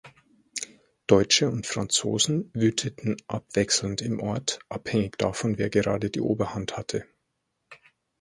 [1.05, 7.05] Deutsche und Franzosen wüteten abwechselnd im Ort, abhängig davon wer gerade die Oberhand hatte.